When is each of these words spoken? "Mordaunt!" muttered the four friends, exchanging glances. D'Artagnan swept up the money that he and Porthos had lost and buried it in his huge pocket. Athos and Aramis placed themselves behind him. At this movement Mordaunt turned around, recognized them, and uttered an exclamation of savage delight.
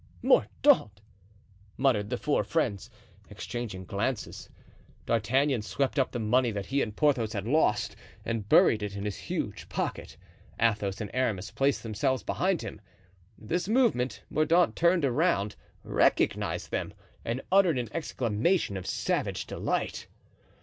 "Mordaunt!" 0.23 0.99
muttered 1.77 2.09
the 2.09 2.17
four 2.17 2.43
friends, 2.43 2.89
exchanging 3.29 3.85
glances. 3.85 4.49
D'Artagnan 5.05 5.61
swept 5.61 5.99
up 5.99 6.11
the 6.11 6.17
money 6.17 6.49
that 6.49 6.65
he 6.65 6.81
and 6.81 6.95
Porthos 6.95 7.33
had 7.33 7.45
lost 7.45 7.95
and 8.25 8.49
buried 8.49 8.81
it 8.81 8.95
in 8.95 9.05
his 9.05 9.17
huge 9.17 9.69
pocket. 9.69 10.17
Athos 10.59 11.01
and 11.01 11.11
Aramis 11.13 11.51
placed 11.51 11.83
themselves 11.83 12.23
behind 12.23 12.63
him. 12.63 12.81
At 13.39 13.49
this 13.49 13.67
movement 13.69 14.23
Mordaunt 14.31 14.75
turned 14.75 15.05
around, 15.05 15.55
recognized 15.83 16.71
them, 16.71 16.95
and 17.23 17.43
uttered 17.51 17.77
an 17.77 17.89
exclamation 17.93 18.77
of 18.77 18.87
savage 18.87 19.45
delight. 19.45 20.07